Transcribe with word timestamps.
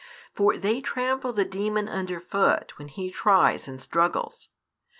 For 0.33 0.57
they 0.57 0.81
trample 0.81 1.31
the 1.31 1.45
demon 1.45 1.87
under 1.87 2.19
foot 2.19 2.75
when 2.79 2.87
he 2.87 3.11
tries 3.11 3.67
and 3.67 3.79
struggles. 3.79 4.49